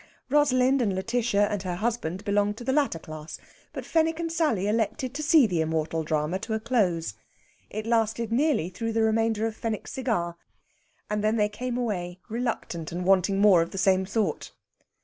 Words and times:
Rosalind 0.31 0.81
and 0.81 0.93
Lætitia 0.93 1.47
and 1.51 1.61
her 1.61 1.75
husband 1.75 2.25
belonged 2.25 2.57
to 2.57 2.63
the 2.63 2.73
latter 2.73 2.97
class, 2.97 3.37
but 3.71 3.85
Fenwick 3.85 4.19
and 4.19 4.31
Sally 4.31 4.67
elected 4.67 5.13
to 5.13 5.21
see 5.21 5.45
the 5.45 5.61
immortal 5.61 6.03
drama 6.03 6.39
to 6.39 6.55
a 6.55 6.59
close. 6.59 7.13
It 7.69 7.85
lasted 7.85 8.31
nearly 8.31 8.69
through 8.69 8.93
the 8.93 9.03
remainder 9.03 9.45
of 9.45 9.55
Fenwick's 9.55 9.93
cigar, 9.93 10.37
and 11.07 11.23
then 11.23 11.35
they 11.37 11.49
came 11.49 11.77
away, 11.77 12.19
reluctant, 12.29 12.91
and 12.91 13.05
wanting 13.05 13.37
more 13.39 13.61
of 13.61 13.69
the 13.69 13.77
same 13.77 14.07
sort. 14.07 14.51